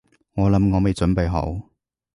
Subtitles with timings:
[0.33, 1.69] 我諗我未準備好